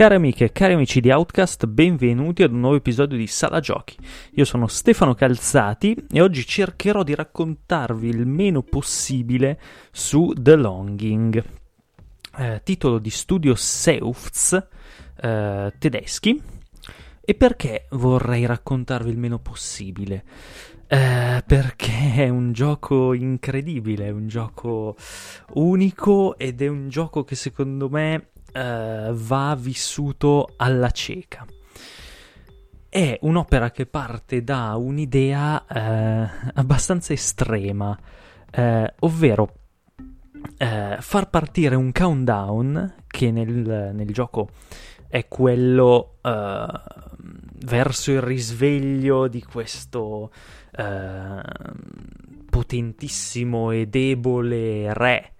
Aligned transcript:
Cari 0.00 0.14
amiche 0.14 0.44
e 0.44 0.52
cari 0.52 0.72
amici 0.72 0.98
di 1.02 1.10
Outcast, 1.10 1.66
benvenuti 1.66 2.42
ad 2.42 2.52
un 2.52 2.60
nuovo 2.60 2.76
episodio 2.76 3.18
di 3.18 3.26
Sala 3.26 3.60
Giochi. 3.60 3.98
Io 4.36 4.46
sono 4.46 4.66
Stefano 4.66 5.12
Calzati 5.12 5.94
e 6.10 6.22
oggi 6.22 6.46
cercherò 6.46 7.02
di 7.02 7.14
raccontarvi 7.14 8.08
il 8.08 8.26
meno 8.26 8.62
possibile 8.62 9.60
su 9.92 10.32
The 10.34 10.56
Longing, 10.56 11.44
eh, 12.38 12.62
titolo 12.64 12.98
di 12.98 13.10
studio 13.10 13.54
Seufz 13.54 14.68
eh, 15.20 15.74
tedeschi. 15.78 16.42
E 17.20 17.34
perché 17.34 17.86
vorrei 17.90 18.46
raccontarvi 18.46 19.10
il 19.10 19.18
meno 19.18 19.38
possibile? 19.38 20.24
Eh, 20.86 21.42
perché 21.46 22.14
è 22.14 22.28
un 22.30 22.52
gioco 22.52 23.12
incredibile, 23.12 24.06
è 24.06 24.10
un 24.10 24.28
gioco 24.28 24.96
unico 25.52 26.38
ed 26.38 26.62
è 26.62 26.68
un 26.68 26.88
gioco 26.88 27.22
che 27.22 27.34
secondo 27.34 27.90
me 27.90 28.30
eh, 28.52 29.10
va 29.12 29.56
vissuto 29.58 30.54
alla 30.56 30.90
cieca. 30.90 31.46
È 32.88 33.18
un'opera 33.22 33.70
che 33.70 33.86
parte 33.86 34.42
da 34.42 34.74
un'idea 34.76 35.64
eh, 35.66 36.28
abbastanza 36.54 37.12
estrema, 37.12 37.96
eh, 38.50 38.94
ovvero 39.00 39.54
eh, 40.58 40.96
far 40.98 41.30
partire 41.30 41.76
un 41.76 41.92
countdown 41.92 42.94
che 43.06 43.30
nel, 43.30 43.92
nel 43.94 44.12
gioco 44.12 44.50
è 45.08 45.26
quello 45.28 46.18
eh, 46.22 46.66
verso 47.64 48.12
il 48.12 48.22
risveglio 48.22 49.28
di 49.28 49.42
questo 49.42 50.30
eh, 50.72 51.42
potentissimo 52.48 53.70
e 53.70 53.86
debole 53.86 54.92
re 54.94 55.32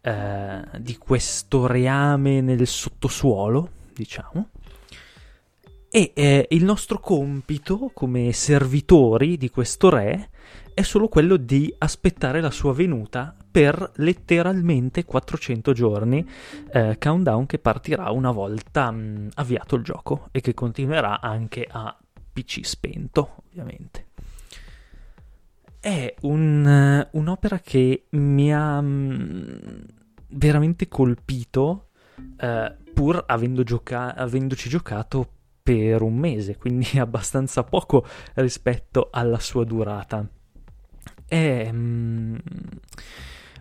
eh, 0.00 0.62
di 0.78 0.96
questo 0.96 1.66
reame 1.66 2.40
nel 2.40 2.66
sottosuolo, 2.66 3.70
diciamo. 3.94 4.48
E 5.90 6.12
eh, 6.14 6.46
il 6.50 6.64
nostro 6.64 7.00
compito 7.00 7.90
come 7.94 8.32
servitori 8.32 9.38
di 9.38 9.48
questo 9.48 9.88
re 9.88 10.30
è 10.74 10.82
solo 10.82 11.08
quello 11.08 11.36
di 11.36 11.74
aspettare 11.78 12.40
la 12.40 12.50
sua 12.50 12.72
venuta 12.72 13.34
per 13.50 13.92
letteralmente 13.96 15.04
400 15.04 15.72
giorni, 15.72 16.24
eh, 16.70 16.96
countdown 16.98 17.46
che 17.46 17.58
partirà 17.58 18.10
una 18.10 18.30
volta 18.30 18.90
mh, 18.90 18.98
mm, 18.98 19.28
avviato 19.34 19.74
il 19.76 19.82
gioco 19.82 20.28
e 20.30 20.40
che 20.40 20.54
continuerà 20.54 21.20
anche 21.20 21.66
a 21.68 21.96
PC 22.32 22.60
spento, 22.64 23.42
ovviamente. 23.48 24.07
È 25.80 26.14
un, 26.22 27.08
un'opera 27.12 27.58
che 27.60 28.06
mi 28.10 28.52
ha 28.52 28.80
mm, 28.80 29.58
veramente 30.30 30.88
colpito, 30.88 31.90
eh, 32.36 32.76
pur 32.92 33.22
avendo 33.26 33.62
gioca- 33.62 34.14
avendoci 34.14 34.68
giocato 34.68 35.32
per 35.62 36.02
un 36.02 36.16
mese, 36.16 36.56
quindi 36.56 36.86
abbastanza 36.98 37.62
poco 37.62 38.06
rispetto 38.34 39.08
alla 39.12 39.38
sua 39.38 39.64
durata. 39.64 40.26
È 41.26 41.70
mm, 41.70 42.36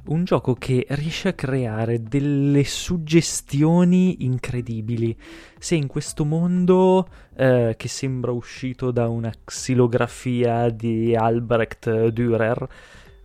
un 0.08 0.23
gioco 0.23 0.53
che 0.53 0.86
riesce 0.89 1.30
a 1.30 1.33
creare 1.33 2.02
delle 2.02 2.63
suggestioni 2.63 4.23
incredibili. 4.25 5.16
Se 5.58 5.75
in 5.75 5.88
questo 5.88 6.25
mondo 6.25 7.08
eh, 7.36 7.75
che 7.77 7.88
sembra 7.88 8.31
uscito 8.31 8.91
da 8.91 9.08
una 9.08 9.31
xilografia 9.44 10.70
di 10.70 11.15
Albrecht 11.15 12.08
Dürer, 12.09 12.67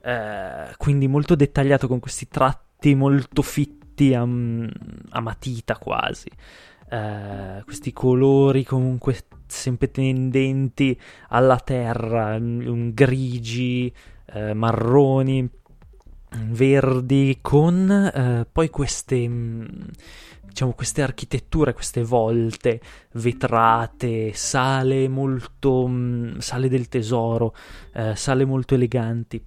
eh, 0.02 0.74
quindi 0.76 1.08
molto 1.08 1.34
dettagliato 1.34 1.86
con 1.86 2.00
questi 2.00 2.28
tratti 2.28 2.94
molto 2.94 3.42
fitti 3.42 4.14
a, 4.14 4.22
a 4.22 5.20
matita 5.20 5.76
quasi. 5.78 6.30
Uh, 6.92 7.64
questi 7.64 7.90
colori 7.94 8.64
comunque 8.64 9.16
sempre 9.46 9.90
tendenti 9.90 10.98
alla 11.28 11.58
terra, 11.58 12.34
un 12.34 12.90
grigi, 12.92 13.90
uh, 14.34 14.52
marroni, 14.52 15.48
verdi, 16.48 17.38
con 17.41 18.12
uh, 18.15 18.47
poi 18.50 18.70
queste, 18.70 19.28
diciamo, 20.43 20.72
queste 20.72 21.03
architetture, 21.03 21.72
queste 21.72 22.03
volte 22.03 22.81
vetrate, 23.12 24.32
sale 24.32 25.09
molto, 25.09 25.91
sale 26.38 26.69
del 26.69 26.88
tesoro, 26.88 27.54
sale 28.15 28.44
molto 28.44 28.75
eleganti 28.75 29.43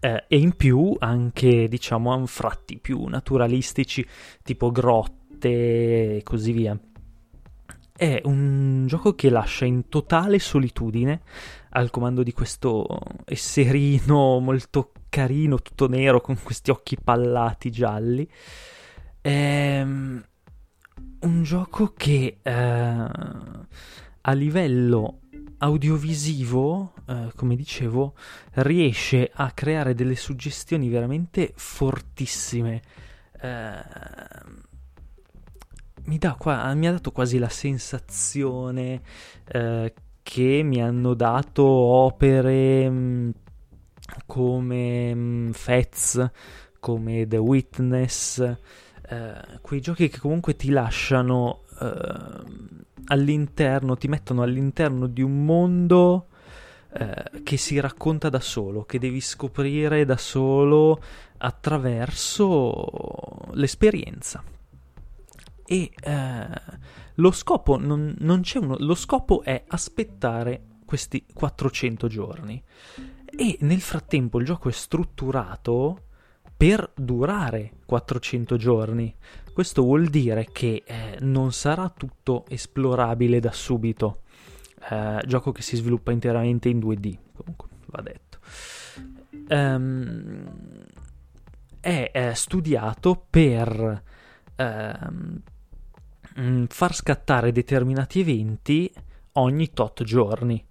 eh, 0.00 0.24
e 0.28 0.36
in 0.38 0.54
più 0.54 0.94
anche 0.98 1.68
diciamo 1.68 2.12
anfratti 2.12 2.78
più 2.78 3.06
naturalistici 3.06 4.06
tipo 4.42 4.70
grotte 4.70 6.16
e 6.16 6.20
così 6.22 6.52
via. 6.52 6.78
È 7.96 8.20
un 8.24 8.84
gioco 8.86 9.14
che 9.14 9.30
lascia 9.30 9.64
in 9.64 9.88
totale 9.88 10.38
solitudine 10.38 11.22
al 11.70 11.90
comando 11.90 12.22
di 12.22 12.32
questo 12.32 12.86
esserino 13.24 14.38
molto 14.38 14.92
carino, 15.16 15.62
tutto 15.62 15.88
nero, 15.88 16.20
con 16.20 16.36
questi 16.42 16.70
occhi 16.70 16.98
pallati 17.02 17.70
gialli. 17.70 18.28
È 19.18 19.80
un 19.80 21.42
gioco 21.42 21.94
che 21.96 22.36
eh, 22.42 22.52
a 22.52 24.32
livello 24.32 25.20
audiovisivo, 25.56 26.92
eh, 27.06 27.32
come 27.34 27.56
dicevo, 27.56 28.12
riesce 28.56 29.30
a 29.32 29.52
creare 29.52 29.94
delle 29.94 30.16
suggestioni 30.16 30.90
veramente 30.90 31.54
fortissime. 31.56 32.82
Eh, 33.40 33.82
mi, 36.04 36.18
qua, 36.36 36.74
mi, 36.74 36.88
ha 36.88 36.92
dato 36.92 37.10
quasi 37.10 37.38
la 37.38 37.48
sensazione 37.48 39.00
eh, 39.48 39.94
che 40.22 40.62
mi 40.62 40.82
hanno 40.82 41.14
dato 41.14 41.64
opere 41.64 42.90
mh, 42.90 42.94
mm, 42.94 43.30
come 44.26 45.14
mh, 45.14 45.18
mm, 45.18 45.50
Fez, 45.50 46.30
come 46.80 47.26
The 47.26 47.38
Witness, 47.38 48.38
eh, 48.38 49.58
quei 49.60 49.80
giochi 49.80 50.08
che 50.08 50.18
comunque 50.18 50.56
ti 50.56 50.70
lasciano 50.70 51.62
eh, 51.80 52.74
all'interno, 53.06 53.96
ti 53.96 54.08
mettono 54.08 54.42
all'interno 54.42 55.06
di 55.06 55.22
un 55.22 55.44
mondo 55.44 56.28
eh, 56.92 57.42
che 57.42 57.56
si 57.56 57.78
racconta 57.78 58.28
da 58.28 58.40
solo, 58.40 58.84
che 58.84 58.98
devi 58.98 59.20
scoprire 59.20 60.04
da 60.04 60.16
solo 60.16 61.00
attraverso 61.38 63.50
l'esperienza. 63.52 64.42
E 65.68 65.90
eh, 66.00 66.48
lo 67.14 67.30
scopo 67.32 67.78
non, 67.78 68.14
non 68.20 68.40
c'è 68.40 68.58
uno, 68.58 68.76
lo 68.78 68.94
scopo 68.94 69.42
è 69.42 69.64
aspettare 69.66 70.62
questi 70.84 71.24
400 71.32 72.08
giorni. 72.08 72.62
E 73.38 73.58
nel 73.60 73.82
frattempo 73.82 74.38
il 74.38 74.46
gioco 74.46 74.70
è 74.70 74.72
strutturato 74.72 76.04
per 76.56 76.90
durare 76.94 77.72
400 77.84 78.56
giorni. 78.56 79.14
Questo 79.52 79.82
vuol 79.82 80.06
dire 80.06 80.48
che 80.50 80.82
eh, 80.86 81.18
non 81.20 81.52
sarà 81.52 81.90
tutto 81.90 82.46
esplorabile 82.48 83.38
da 83.38 83.52
subito. 83.52 84.22
Eh, 84.88 85.20
gioco 85.26 85.52
che 85.52 85.60
si 85.60 85.76
sviluppa 85.76 86.12
interamente 86.12 86.70
in 86.70 86.78
2D, 86.78 87.18
comunque 87.34 87.68
va 87.86 88.00
detto. 88.00 88.38
Um, 89.48 90.44
è, 91.78 92.10
è, 92.10 92.34
studiato 92.34 93.26
per 93.28 94.02
um, 94.56 95.42
far 96.68 96.94
scattare 96.94 97.52
determinati 97.52 98.20
eventi 98.20 98.90
ogni 99.32 99.70
tot 99.72 100.02
giorni 100.02 100.65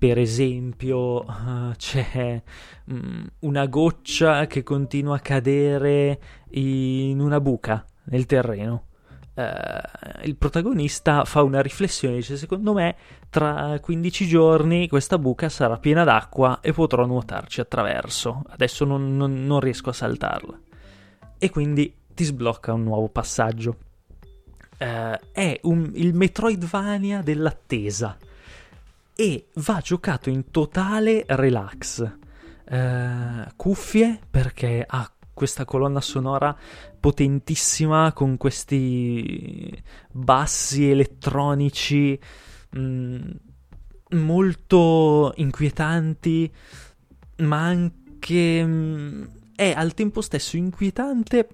per 0.00 0.16
esempio 0.16 1.26
uh, 1.26 1.72
c'è 1.76 2.42
um, 2.86 3.22
una 3.40 3.66
goccia 3.66 4.46
che 4.46 4.62
continua 4.62 5.16
a 5.16 5.20
cadere 5.20 6.18
in 6.52 7.20
una 7.20 7.38
buca 7.38 7.84
nel 8.04 8.24
terreno. 8.24 8.86
Uh, 9.34 10.24
il 10.24 10.36
protagonista 10.36 11.26
fa 11.26 11.42
una 11.42 11.60
riflessione, 11.60 12.14
dice 12.14 12.38
secondo 12.38 12.72
me 12.72 12.96
tra 13.28 13.78
15 13.78 14.26
giorni 14.26 14.88
questa 14.88 15.18
buca 15.18 15.50
sarà 15.50 15.76
piena 15.76 16.02
d'acqua 16.02 16.60
e 16.62 16.72
potrò 16.72 17.04
nuotarci 17.04 17.60
attraverso, 17.60 18.42
adesso 18.48 18.86
non, 18.86 19.18
non, 19.18 19.44
non 19.44 19.60
riesco 19.60 19.90
a 19.90 19.92
saltarla. 19.92 20.58
E 21.36 21.50
quindi 21.50 21.94
ti 22.14 22.24
sblocca 22.24 22.72
un 22.72 22.84
nuovo 22.84 23.10
passaggio. 23.10 23.76
Uh, 24.78 25.18
è 25.30 25.60
un, 25.64 25.90
il 25.92 26.14
Metroidvania 26.14 27.20
dell'attesa 27.20 28.16
e 29.14 29.48
va 29.54 29.80
giocato 29.82 30.30
in 30.30 30.50
totale 30.50 31.24
relax. 31.26 32.18
Uh, 32.70 33.48
cuffie 33.56 34.20
perché 34.30 34.84
ha 34.86 35.12
questa 35.40 35.64
colonna 35.64 36.00
sonora 36.00 36.56
potentissima 37.00 38.12
con 38.12 38.36
questi 38.36 39.82
bassi 40.12 40.90
elettronici 40.90 42.18
mh, 42.70 42.80
mm, 42.80 43.20
molto 44.10 45.32
inquietanti, 45.36 46.52
ma 47.38 47.64
anche 47.64 48.64
mh, 48.64 48.70
mm, 48.70 49.24
è 49.56 49.72
al 49.74 49.94
tempo 49.94 50.20
stesso 50.20 50.56
inquietante, 50.56 51.48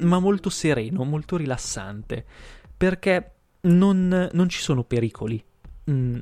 ma 0.00 0.18
molto 0.18 0.50
sereno, 0.50 1.04
molto 1.04 1.36
rilassante, 1.36 2.26
perché 2.76 3.32
non, 3.62 4.28
non 4.30 4.48
ci 4.48 4.60
sono 4.60 4.84
pericoli. 4.84 5.42
Mm, 5.90 6.16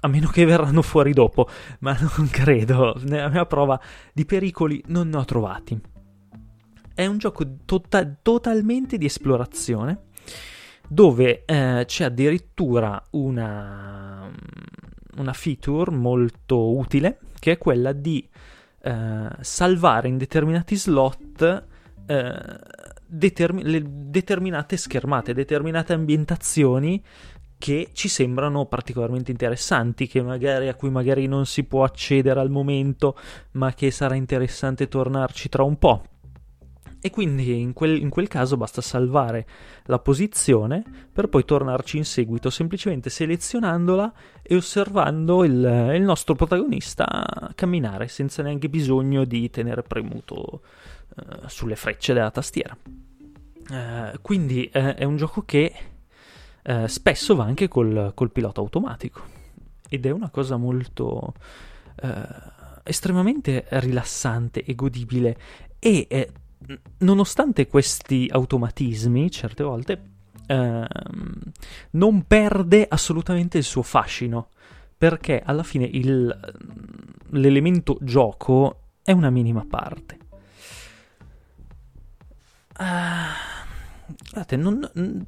a 0.00 0.08
meno 0.08 0.28
che 0.28 0.44
verranno 0.44 0.80
fuori 0.80 1.12
dopo, 1.12 1.48
ma 1.80 1.96
non 2.16 2.28
credo. 2.28 2.94
Nella 3.02 3.28
mia 3.28 3.46
prova 3.46 3.80
di 4.12 4.24
pericoli 4.24 4.82
non 4.86 5.08
ne 5.08 5.16
ho 5.16 5.24
trovati. 5.24 5.80
È 6.94 7.06
un 7.06 7.18
gioco 7.18 7.44
to- 7.64 7.82
totalmente 8.22 8.98
di 8.98 9.06
esplorazione 9.06 10.10
dove 10.88 11.44
eh, 11.46 11.84
c'è 11.86 12.04
addirittura 12.04 13.02
una, 13.12 14.30
una, 15.16 15.32
feature 15.32 15.90
molto 15.90 16.76
utile 16.76 17.18
che 17.38 17.52
è 17.52 17.58
quella 17.58 17.92
di 17.92 18.28
eh, 18.82 19.28
salvare 19.40 20.08
in 20.08 20.18
determinati 20.18 20.76
slot 20.76 21.64
eh, 22.04 22.58
determin- 23.06 24.10
determinate 24.10 24.76
schermate, 24.76 25.34
determinate 25.34 25.92
ambientazioni 25.92 27.02
che 27.62 27.90
ci 27.92 28.08
sembrano 28.08 28.66
particolarmente 28.66 29.30
interessanti, 29.30 30.10
magari, 30.20 30.66
a 30.66 30.74
cui 30.74 30.90
magari 30.90 31.28
non 31.28 31.46
si 31.46 31.62
può 31.62 31.84
accedere 31.84 32.40
al 32.40 32.50
momento, 32.50 33.16
ma 33.52 33.72
che 33.72 33.92
sarà 33.92 34.16
interessante 34.16 34.88
tornarci 34.88 35.48
tra 35.48 35.62
un 35.62 35.78
po'. 35.78 36.02
E 36.98 37.10
quindi 37.10 37.60
in 37.60 37.72
quel, 37.72 38.00
in 38.00 38.08
quel, 38.08 38.26
caso 38.26 38.56
basta 38.56 38.80
salvare 38.80 39.46
la 39.84 40.00
posizione 40.00 40.82
per 41.12 41.28
poi 41.28 41.44
tornarci 41.44 41.98
in 41.98 42.04
seguito, 42.04 42.50
semplicemente 42.50 43.10
selezionandola 43.10 44.12
e 44.42 44.56
osservando 44.56 45.44
il, 45.44 45.92
il 45.94 46.02
nostro 46.02 46.34
protagonista 46.34 47.52
camminare 47.54 48.08
senza 48.08 48.42
neanche 48.42 48.68
bisogno 48.68 49.24
di 49.24 49.48
tenere 49.50 49.84
premuto 49.84 50.62
uh, 51.14 51.46
sulle 51.46 51.76
frecce 51.76 52.12
della 52.12 52.32
tastiera. 52.32 52.76
Uh, 53.70 54.20
quindi 54.20 54.68
uh, 54.74 54.78
è 54.78 55.04
un 55.04 55.16
gioco 55.16 55.42
che 55.42 55.72
spesso 56.86 57.34
va 57.34 57.44
anche 57.44 57.68
col, 57.68 58.12
col, 58.14 58.30
pilota 58.30 58.60
automatico. 58.60 59.22
Ed 59.88 60.06
è 60.06 60.10
una 60.10 60.30
cosa 60.30 60.56
molto 60.56 61.34
estremamente 62.84 63.66
rilassante 63.68 64.64
e 64.64 64.74
godibile. 64.74 65.36
E 65.78 66.32
nonostante 66.98 67.66
questi 67.66 68.28
automatismi, 68.30 69.30
certe 69.30 69.62
volte, 69.62 70.02
ehm, 70.46 71.40
non 71.92 72.22
perde 72.26 72.86
assolutamente 72.88 73.58
il 73.58 73.64
suo 73.64 73.82
fascino, 73.82 74.48
perché 74.96 75.42
alla 75.44 75.62
fine 75.62 75.84
il, 75.84 76.34
l'elemento 77.30 77.98
gioco 78.00 78.80
è 79.02 79.12
una 79.12 79.30
minima 79.30 79.64
parte. 79.68 80.18
Uh, 82.78 84.14
guardate, 84.30 84.56
non, 84.56 85.26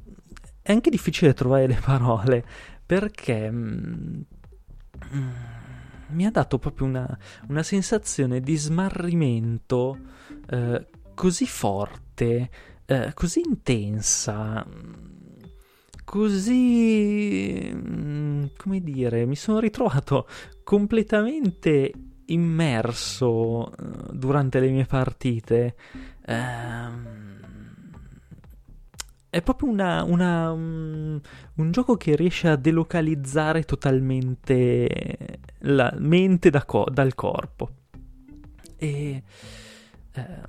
è 0.65 0.71
anche 0.71 0.89
difficile 0.89 1.35
trovare 1.35 1.67
le 1.67 1.79
parole, 1.79 2.43
perché... 2.83 3.51
Mm, 3.51 4.21
mi 6.07 6.25
ha 6.25 6.31
dato 6.31 6.57
proprio 6.57 6.87
una, 6.87 7.17
una 7.49 7.61
sensazione 7.61 8.39
di 8.39 8.55
smarrimento 8.55 9.97
eh, 10.49 10.87
così 11.13 11.45
forte, 11.45 12.49
eh, 12.85 13.11
così 13.13 13.41
intensa, 13.45 14.65
così... 16.03 17.71
Mm, 17.71 18.45
come 18.57 18.81
dire, 18.81 19.25
mi 19.25 19.35
sono 19.35 19.59
ritrovato 19.59 20.27
completamente 20.63 21.91
immerso 22.25 23.71
eh, 23.71 24.13
durante 24.13 24.59
le 24.59 24.69
mie 24.69 24.85
partite. 24.85 25.75
Ehm, 26.25 27.34
è 29.35 29.41
proprio 29.41 29.67
una, 29.67 30.01
una, 30.03 30.49
un, 30.53 31.19
un, 31.55 31.71
gioco 31.71 31.97
che 31.97 32.15
riesce 32.15 32.47
a 32.47 32.55
delocalizzare 32.55 33.63
totalmente 33.63 35.39
la 35.63 35.93
mente 35.97 36.49
da 36.49 36.63
co- 36.63 36.87
dal 36.89 37.13
corpo. 37.15 37.69
E 38.77 39.23
ehm, 40.13 40.45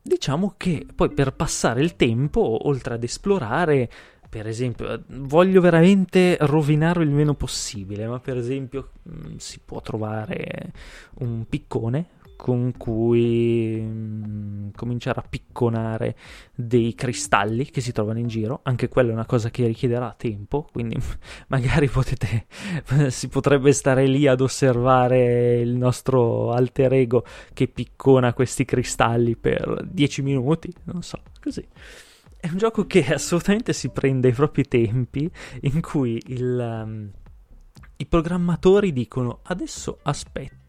diciamo 0.00 0.54
che 0.56 0.86
poi 0.94 1.12
per 1.12 1.34
passare 1.34 1.82
il 1.82 1.94
tempo, 1.96 2.66
oltre 2.66 2.94
ad 2.94 3.02
esplorare, 3.02 3.90
per 4.30 4.46
esempio, 4.46 5.04
voglio 5.08 5.60
veramente 5.60 6.38
rovinarlo 6.40 7.02
il 7.02 7.10
meno 7.10 7.34
possibile, 7.34 8.06
ma 8.06 8.18
per 8.18 8.38
esempio 8.38 8.92
mm, 9.10 9.36
si 9.36 9.60
può 9.62 9.82
trovare 9.82 10.72
un 11.16 11.44
piccone 11.46 12.15
con 12.36 12.74
cui 12.76 13.80
mm, 13.80 14.68
cominciare 14.76 15.20
a 15.20 15.24
picconare 15.28 16.16
dei 16.54 16.94
cristalli 16.94 17.64
che 17.70 17.80
si 17.80 17.92
trovano 17.92 18.18
in 18.18 18.28
giro. 18.28 18.60
Anche 18.62 18.88
quella 18.88 19.10
è 19.10 19.12
una 19.12 19.26
cosa 19.26 19.50
che 19.50 19.66
richiederà 19.66 20.14
tempo, 20.16 20.68
quindi 20.70 20.96
magari 21.48 21.88
potete, 21.88 22.46
si 23.08 23.28
potrebbe 23.28 23.72
stare 23.72 24.06
lì 24.06 24.26
ad 24.26 24.40
osservare 24.40 25.58
il 25.60 25.74
nostro 25.74 26.52
alter 26.52 26.92
ego 26.92 27.24
che 27.52 27.66
piccona 27.66 28.32
questi 28.34 28.64
cristalli 28.64 29.36
per 29.36 29.84
10 29.84 30.22
minuti, 30.22 30.72
non 30.84 31.02
so, 31.02 31.20
così. 31.40 31.66
È 32.38 32.48
un 32.48 32.58
gioco 32.58 32.86
che 32.86 33.12
assolutamente 33.12 33.72
si 33.72 33.88
prende 33.88 34.28
i 34.28 34.32
propri 34.32 34.64
tempi, 34.64 35.28
in 35.62 35.80
cui 35.80 36.22
il, 36.26 36.82
um, 36.84 37.10
i 37.96 38.06
programmatori 38.06 38.92
dicono 38.92 39.40
adesso 39.44 39.98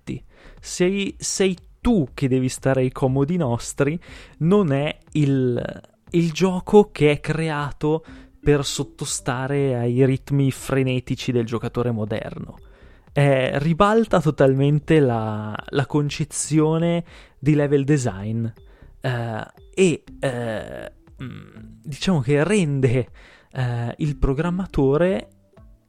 aspetti 0.08 0.24
sei, 0.60 1.16
sei 1.18 1.58
tu 1.82 2.10
che 2.14 2.28
devi 2.28 2.50
stare 2.50 2.82
ai 2.82 2.92
comodi 2.92 3.38
nostri, 3.38 4.00
non 4.40 4.72
è 4.72 4.98
il, 5.14 5.82
il 6.12 6.32
gioco 6.32 6.90
che 6.92 7.12
è 7.12 7.20
creato 7.20 8.04
per 8.42 8.66
sottostare 8.66 9.76
ai 9.76 10.06
ritmi 10.06 10.52
frenetici 10.52 11.32
del 11.32 11.46
giocatore 11.46 11.92
moderno. 11.92 12.56
Eh, 13.14 13.58
ribalta 13.60 14.22
totalmente 14.22 15.00
la, 15.00 15.56
la, 15.70 15.86
concezione 15.88 17.04
di 17.40 17.56
level 17.56 17.84
design 17.84 18.46
eh, 19.02 19.46
e 19.74 20.04
eh, 20.20 20.92
diciamo 21.18 22.20
che 22.20 22.44
rende 22.44 23.10
eh, 23.54 23.94
il 23.98 24.18
programmatore 24.18 25.30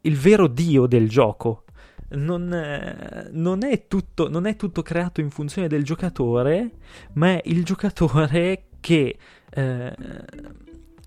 il 0.03 0.17
vero 0.17 0.47
dio 0.47 0.87
del 0.87 1.07
gioco 1.11 1.65
non, 2.11 2.53
eh, 2.53 3.29
non, 3.33 3.65
è 3.65 3.87
tutto, 3.87 4.29
non, 4.29 4.47
è 4.47 4.57
tutto, 4.57 4.83
creato 4.83 5.21
in 5.21 5.31
funzione 5.31 5.69
del 5.69 5.85
giocatore, 5.85 6.71
ma 7.15 7.33
è 7.33 7.43
il 7.45 7.65
giocatore 7.65 8.69
che 8.81 9.19
eh, 9.51 9.97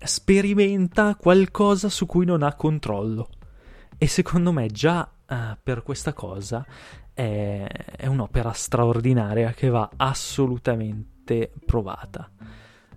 sperimenta 0.04 1.16
qualcosa 1.16 1.88
su 1.88 2.06
cui 2.06 2.24
non 2.24 2.42
ha 2.42 2.54
controllo. 2.54 3.28
E 3.98 4.06
secondo 4.06 4.52
me 4.52 4.66
già 4.68 5.08
eh, 5.26 5.56
per 5.62 5.82
questa 5.82 6.12
cosa 6.12 6.64
è, 7.12 7.66
è, 7.96 8.06
un'opera 8.06 8.52
straordinaria 8.52 9.52
che 9.52 9.68
va 9.68 9.90
assolutamente 9.96 11.52
provata. 11.64 12.30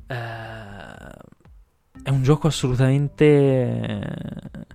Eh, 0.07 1.33
è 2.03 2.09
un 2.09 2.23
gioco 2.23 2.47
assolutamente 2.47 3.25
eh, 3.25 4.65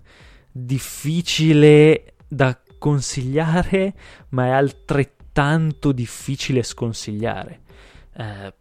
difficile 0.52 2.14
da 2.26 2.58
consigliare, 2.80 3.94
ma 4.30 4.46
è 4.46 4.50
altrettanto 4.50 5.92
difficile 5.92 6.62
sconsigliare. 6.64 7.60
Eh, 8.16 8.54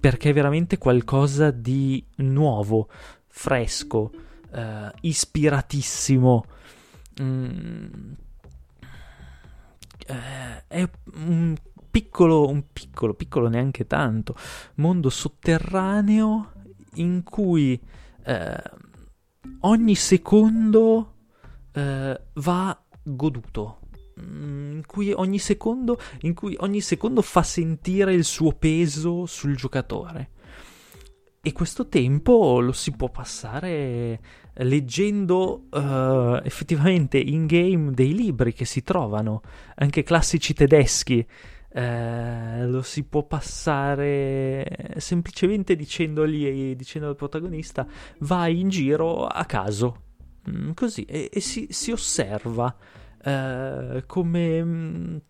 perché 0.00 0.30
è 0.30 0.32
veramente 0.32 0.78
qualcosa 0.78 1.50
di 1.50 2.04
nuovo, 2.16 2.88
fresco, 3.28 4.10
eh, 4.52 4.90
ispiratissimo. 5.02 6.44
Mm, 7.20 8.12
eh, 10.06 10.66
è 10.66 10.88
un 11.14 11.54
piccolo, 11.90 12.48
un 12.48 12.64
piccolo, 12.72 13.14
piccolo 13.14 13.48
neanche 13.48 13.86
tanto, 13.86 14.34
mondo 14.76 15.10
sotterraneo 15.10 16.52
in 16.94 17.22
cui 17.22 17.80
eh, 18.24 18.62
ogni 19.60 19.94
secondo 19.94 21.14
eh, 21.72 22.20
va 22.34 22.83
goduto. 23.04 23.80
Mm, 24.20 24.76
in 24.76 24.86
cui, 24.86 25.12
ogni 25.12 25.38
secondo, 25.38 25.98
in 26.20 26.34
cui 26.34 26.56
ogni 26.60 26.80
secondo 26.80 27.20
fa 27.22 27.42
sentire 27.42 28.14
il 28.14 28.24
suo 28.24 28.52
peso 28.52 29.26
sul 29.26 29.56
giocatore. 29.56 30.30
E 31.46 31.52
questo 31.52 31.88
tempo 31.88 32.60
lo 32.60 32.72
si 32.72 32.92
può 32.92 33.10
passare 33.10 34.18
leggendo 34.58 35.66
uh, 35.70 36.40
effettivamente 36.42 37.18
in 37.18 37.44
game 37.44 37.90
dei 37.92 38.14
libri 38.14 38.54
che 38.54 38.64
si 38.64 38.82
trovano, 38.82 39.42
anche 39.74 40.02
classici 40.02 40.54
tedeschi. 40.54 41.26
Uh, 41.74 42.66
lo 42.70 42.82
si 42.82 43.02
può 43.02 43.24
passare 43.24 44.94
semplicemente 44.98 45.74
dicendogli, 45.74 46.76
dicendo 46.76 47.08
al 47.08 47.16
protagonista 47.16 47.84
vai 48.20 48.60
in 48.60 48.68
giro 48.68 49.26
a 49.26 49.44
caso 49.44 50.04
Mm, 50.50 50.72
così, 50.72 51.04
e, 51.04 51.30
e 51.32 51.40
si, 51.40 51.68
si, 51.70 51.90
osserva 51.90 52.74
uh, 53.24 54.02
come 54.06 54.60
um, 54.60 55.20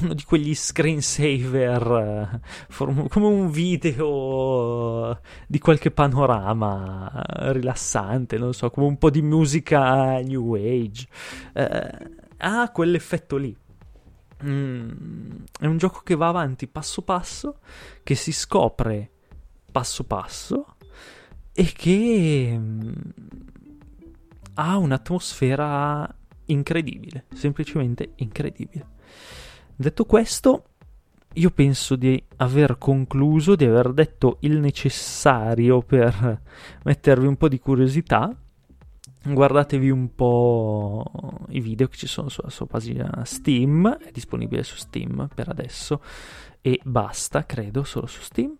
uno 0.00 0.14
di 0.14 0.22
quegli 0.24 0.54
screensaver, 0.54 2.40
form- 2.68 3.08
come 3.08 3.26
un 3.26 3.50
video 3.50 5.20
di 5.46 5.58
qualche 5.58 5.90
panorama 5.90 7.10
rilassante, 7.52 8.38
non 8.38 8.52
so, 8.52 8.70
come 8.70 8.86
un 8.86 8.98
po' 8.98 9.10
di 9.10 9.22
musica 9.22 10.20
new 10.20 10.54
age. 10.54 11.06
Eh, 11.52 12.18
ha 12.38 12.70
quell'effetto 12.70 13.36
lì. 13.36 13.56
Mm, 14.44 15.44
è 15.58 15.66
un 15.66 15.76
gioco 15.76 16.00
che 16.02 16.14
va 16.14 16.28
avanti 16.28 16.66
passo 16.66 17.02
passo, 17.02 17.58
che 18.02 18.14
si 18.14 18.32
scopre 18.32 19.10
passo 19.70 20.04
passo 20.04 20.76
e 21.52 21.64
che 21.72 22.56
mm, 22.56 22.92
ha 24.60 24.76
un'atmosfera 24.76 26.14
incredibile, 26.46 27.24
semplicemente 27.32 28.12
incredibile. 28.16 28.86
Detto 29.74 30.04
questo, 30.04 30.64
io 31.34 31.50
penso 31.50 31.96
di 31.96 32.22
aver 32.36 32.76
concluso, 32.76 33.56
di 33.56 33.64
aver 33.64 33.94
detto 33.94 34.36
il 34.40 34.58
necessario 34.58 35.80
per 35.80 36.42
mettervi 36.84 37.26
un 37.26 37.36
po' 37.36 37.48
di 37.48 37.58
curiosità. 37.58 38.36
Guardatevi 39.22 39.88
un 39.88 40.14
po' 40.14 41.04
i 41.48 41.60
video 41.60 41.88
che 41.88 41.96
ci 41.96 42.06
sono 42.06 42.28
sulla 42.28 42.50
sua 42.50 42.66
pagina 42.66 43.22
Steam, 43.24 43.96
è 43.96 44.10
disponibile 44.10 44.62
su 44.62 44.76
Steam 44.76 45.28
per 45.34 45.48
adesso 45.48 46.02
e 46.60 46.78
basta, 46.84 47.46
credo, 47.46 47.82
solo 47.84 48.06
su 48.06 48.20
Steam. 48.20 48.54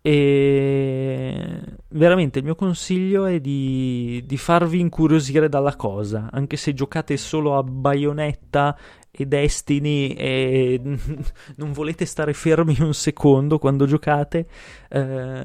E 0.00 1.60
veramente 1.88 2.38
il 2.38 2.44
mio 2.44 2.54
consiglio 2.54 3.26
è 3.26 3.40
di, 3.40 4.22
di, 4.26 4.36
farvi 4.36 4.80
incuriosire 4.80 5.48
dalla 5.48 5.76
cosa, 5.76 6.28
anche 6.32 6.56
se 6.56 6.74
giocate 6.74 7.16
solo 7.16 7.56
a 7.56 7.62
Bayonetta 7.62 8.76
e 9.10 9.26
Destiny 9.26 10.08
e 10.08 10.80
non 11.56 11.72
volete 11.72 12.04
stare 12.04 12.32
fermi 12.32 12.76
un 12.80 12.94
secondo 12.94 13.58
quando 13.58 13.86
giocate. 13.86 14.46
Eh, 14.88 15.44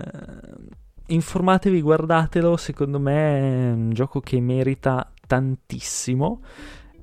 informatevi, 1.08 1.82
guardatelo, 1.82 2.58
secondo 2.58 3.00
me 3.00 3.40
è 3.40 3.72
un 3.72 3.92
gioco 3.94 4.20
che 4.20 4.40
merita 4.40 5.12
tantissimo 5.28 6.42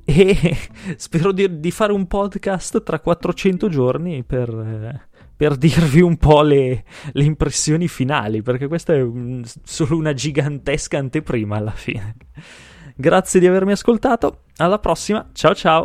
e 0.04 0.56
spero 0.96 1.32
di, 1.32 1.60
di 1.60 1.70
fare 1.70 1.92
un 1.92 2.06
podcast 2.06 2.82
tra 2.82 3.00
400 3.00 3.68
giorni 3.68 4.24
per 4.24 5.06
per 5.38 5.54
dirvi 5.54 6.00
un 6.00 6.16
po' 6.16 6.42
le, 6.42 6.82
le 7.12 7.22
impressioni 7.22 7.86
finali, 7.86 8.42
perché 8.42 8.66
questa 8.66 8.92
è 8.94 9.00
un, 9.00 9.44
solo 9.62 9.96
una 9.96 10.12
gigantesca 10.12 10.98
anteprima 10.98 11.56
alla 11.56 11.70
fine. 11.70 12.16
Grazie 12.96 13.38
di 13.38 13.46
avermi 13.46 13.70
ascoltato, 13.70 14.42
alla 14.56 14.80
prossima, 14.80 15.30
ciao 15.32 15.54
ciao! 15.54 15.84